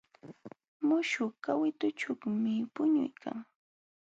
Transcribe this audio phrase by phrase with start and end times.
[0.87, 3.37] Muśhuq kawitućhuumi puñuykan.